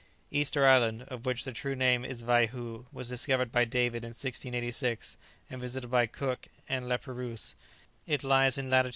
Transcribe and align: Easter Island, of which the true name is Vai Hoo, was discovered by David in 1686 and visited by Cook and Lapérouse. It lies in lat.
Easter 0.31 0.65
Island, 0.65 1.03
of 1.09 1.27
which 1.27 1.43
the 1.43 1.51
true 1.51 1.75
name 1.75 2.03
is 2.03 2.23
Vai 2.23 2.47
Hoo, 2.47 2.87
was 2.91 3.07
discovered 3.07 3.51
by 3.51 3.65
David 3.65 4.03
in 4.03 4.07
1686 4.17 5.15
and 5.47 5.61
visited 5.61 5.91
by 5.91 6.07
Cook 6.07 6.47
and 6.67 6.85
Lapérouse. 6.85 7.53
It 8.07 8.23
lies 8.23 8.57
in 8.57 8.71
lat. 8.71 8.89